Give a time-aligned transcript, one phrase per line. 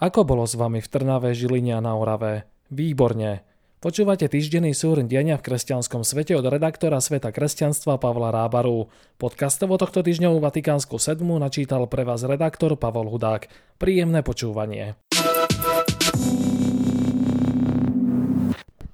[0.00, 2.48] Ako bolo s vami v Trnave, Žiline a na Orave?
[2.72, 3.44] Výborne.
[3.84, 8.88] Počúvate týždenný súhrn diania v kresťanskom svete od redaktora Sveta kresťanstva Pavla Rábaru.
[9.20, 13.52] Podcastovo tohto týždňovú Vatikánsku sedmu načítal pre vás redaktor Pavol Hudák.
[13.76, 14.96] Príjemné počúvanie.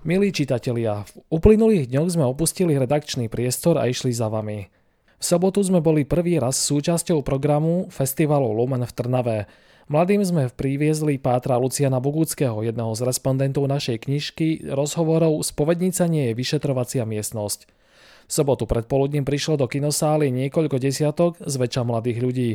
[0.03, 4.75] Milí čitatelia, v uplynulých dňoch sme opustili redakčný priestor a išli za vami.
[5.17, 9.39] V sobotu sme boli prvý raz súčasťou programu Festivalu Lumen v Trnave.
[9.89, 16.37] Mladým sme priviezli Pátra Luciana Bogúckého, jedného z respondentov našej knižky, rozhovorov Spovednica nie je
[16.37, 17.65] vyšetrovacia miestnosť.
[18.29, 22.51] V sobotu predpoludním prišlo do kinosály niekoľko desiatok, zväčša mladých ľudí.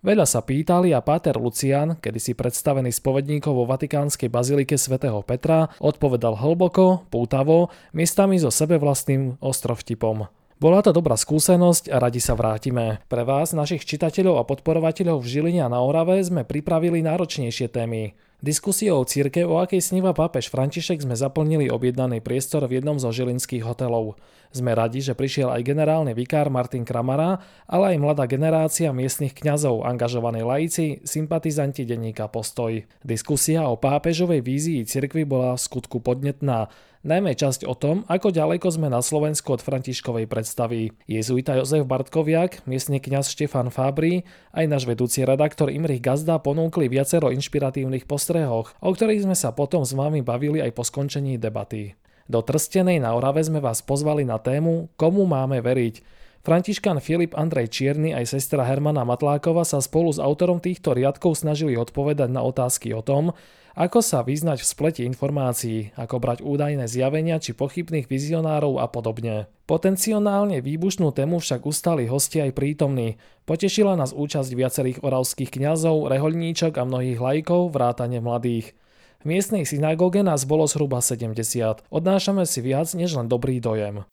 [0.00, 6.38] Veľa sa pýtali a Páter Lucian, kedysi predstavený spovedníkov vo Vatikánskej bazilike svätého Petra, odpovedal
[6.40, 10.32] hlboko, pútavo, miestami so sebevlastným ostrovtipom.
[10.56, 13.04] Bola to dobrá skúsenosť a radi sa vrátime.
[13.12, 18.16] Pre vás, našich čitateľov a podporovateľov v Žiline a na Orave sme pripravili náročnejšie témy.
[18.36, 23.08] Diskusiou o círke, o akej sníva pápež František, sme zaplnili objednaný priestor v jednom zo
[23.08, 24.20] žilinských hotelov.
[24.52, 29.88] Sme radi, že prišiel aj generálny vikár Martin Kramara, ale aj mladá generácia miestnych kňazov,
[29.88, 32.84] angažovaní laici, sympatizanti denníka Postoj.
[33.00, 36.68] Diskusia o pápežovej vízii cirkvy bola v skutku podnetná
[37.06, 40.90] najmä časť o tom, ako ďaleko sme na Slovensku od Františkovej predstavy.
[41.06, 47.30] Jezuita Jozef Bartkoviak, miestny kňaz Štefan Fábry, aj náš vedúci redaktor Imrich Gazda ponúkli viacero
[47.30, 51.94] inšpiratívnych postrehoch, o ktorých sme sa potom s vami bavili aj po skončení debaty.
[52.26, 56.25] Do Trstenej na Orave sme vás pozvali na tému Komu máme veriť?
[56.46, 61.74] Františkan Filip Andrej Čierny aj sestra Hermana Matlákova sa spolu s autorom týchto riadkov snažili
[61.74, 63.34] odpovedať na otázky o tom,
[63.74, 69.50] ako sa vyznať v spleti informácií, ako brať údajné zjavenia či pochybných vizionárov a podobne.
[69.66, 73.18] Potenciálne výbušnú tému však ustali hosti aj prítomní.
[73.42, 78.78] Potešila nás účasť viacerých oravských kňazov, rehoľníčok a mnohých lajkov, vrátane mladých.
[79.18, 81.90] V miestnej synagóge nás bolo zhruba 70.
[81.90, 84.06] Odnášame si viac než len dobrý dojem.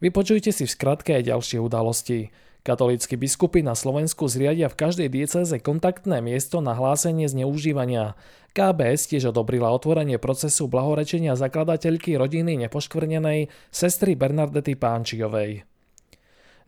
[0.00, 2.32] Vypočujte si v skratke aj ďalšie udalosti.
[2.60, 8.16] Katolícky biskupy na Slovensku zriadia v každej dieceze kontaktné miesto na hlásenie zneužívania.
[8.52, 15.64] KBS tiež odobrila otvorenie procesu blahorečenia zakladateľky rodiny nepoškvrnenej sestry Bernardety Pánčiovej.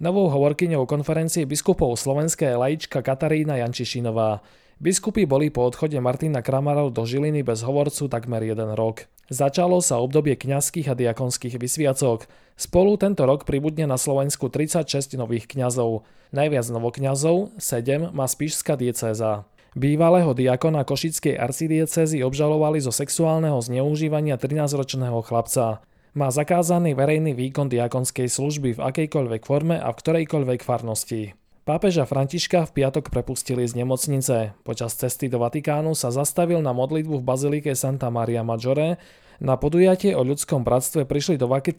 [0.01, 4.41] Novou hovorkyňou konferencie biskupov Slovenskej laička Katarína Jančišinová.
[4.81, 9.07] Biskupy boli po odchode Martina Kramarov do Žiliny bez hovorcu takmer jeden rok.
[9.33, 12.29] Začalo sa obdobie kňazských a diakonských vysviacok.
[12.53, 16.05] Spolu tento rok pribudne na Slovensku 36 nových kňazov.
[16.37, 19.49] Najviac novokňazov, 7, má Spišská diecéza.
[19.73, 25.81] Bývalého diakona Košickej arcidiecezy obžalovali zo sexuálneho zneužívania 13-ročného chlapca.
[26.13, 31.33] Má zakázaný verejný výkon diakonskej služby v akejkoľvek forme a v ktorejkoľvek farnosti.
[31.63, 34.51] Pápeža Františka v piatok prepustili z nemocnice.
[34.67, 38.99] Počas cesty do Vatikánu sa zastavil na modlitbu v bazilike Santa Maria Maggiore.
[39.43, 41.75] Na podujatie o ľudskom bratstve prišli do Vaki...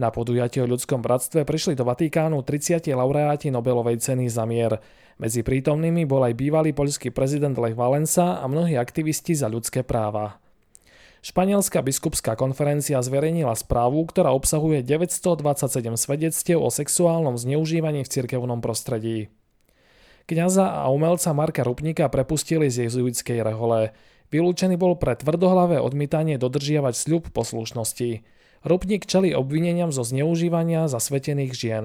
[0.00, 4.80] Na podujatie o ľudskom bratstve prišli do Vatikánu 30 laureáti Nobelovej ceny za mier.
[5.20, 10.40] Medzi prítomnými bol aj bývalý poľský prezident Lech Valensa a mnohí aktivisti za ľudské práva.
[11.20, 19.28] Španielská biskupská konferencia zverejnila správu, ktorá obsahuje 927 svedectiev o sexuálnom zneužívaní v cirkevnom prostredí.
[20.24, 23.92] Kňaza a umelca Marka Rupnika prepustili z jezuitskej rehole.
[24.28, 28.20] Vylúčený bol pre tvrdohlavé odmítanie dodržiavať sľub poslušnosti.
[28.60, 31.84] Rupnik čeli obvineniam zo zneužívania zasvetených žien.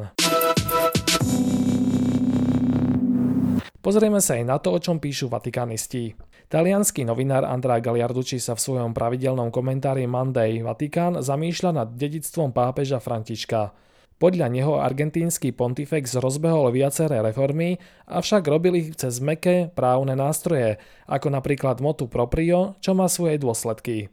[3.80, 6.20] Pozrieme sa aj na to, o čom píšu vatikánisti.
[6.52, 13.00] Talianský novinár Andrá Galiarducci sa v svojom pravidelnom komentári Monday Vatikán zamýšľa nad dedictvom pápeža
[13.00, 13.72] Františka.
[14.24, 17.76] Podľa neho argentínsky pontifex rozbehol viaceré reformy,
[18.08, 20.80] avšak robil ich cez meké právne nástroje,
[21.12, 24.08] ako napríklad motu proprio, čo má svoje dôsledky.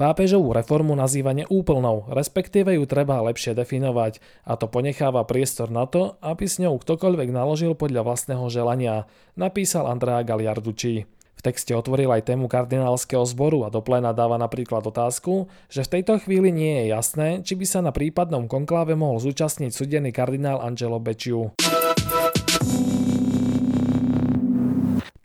[0.00, 4.16] Pápežovú reformu nazýva neúplnou, respektíve ju treba lepšie definovať
[4.48, 9.04] a to ponecháva priestor na to, aby s ňou ktokoľvek naložil podľa vlastného želania,
[9.36, 11.19] napísal Andrea Galiarducci.
[11.40, 15.92] V texte otvoril aj tému kardinálskeho zboru a do pléna dáva napríklad otázku, že v
[15.96, 20.60] tejto chvíli nie je jasné, či by sa na prípadnom konkláve mohol zúčastniť súdený kardinál
[20.60, 21.56] Angelo Becciu.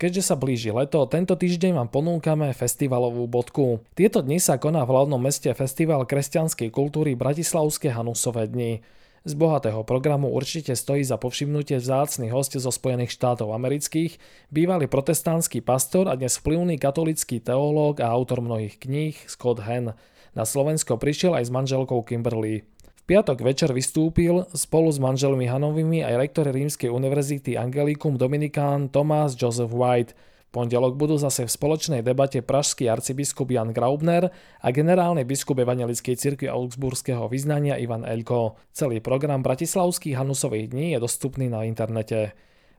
[0.00, 3.84] Keďže sa blíži leto, tento týždeň vám ponúkame festivalovú bodku.
[3.92, 8.80] Tieto dni sa koná v hlavnom meste Festival kresťanskej kultúry Bratislavské Hanusové dni.
[9.26, 14.22] Z bohatého programu určite stojí za povšimnutie vzácny host zo Spojených štátov amerických,
[14.54, 19.98] bývalý protestantský pastor a dnes vplyvný katolický teológ a autor mnohých kníh Scott Hen.
[20.38, 22.70] Na Slovensko prišiel aj s manželkou Kimberly
[23.06, 29.70] piatok večer vystúpil spolu s manželmi Hanovými aj rektor Rímskej univerzity Angelikum Dominikán Tomás Joseph
[29.70, 30.18] White.
[30.56, 34.32] Pondelok budú zase v spoločnej debate pražský arcibiskup Jan Graubner
[34.64, 38.56] a generálny biskup Evangelickej cirkvi Augsburského vyznania Ivan Elko.
[38.72, 42.32] Celý program Bratislavských Hanusových dní je dostupný na internete.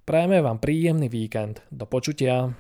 [0.10, 1.62] Prajeme vám príjemný víkend.
[1.70, 2.58] Do počutia.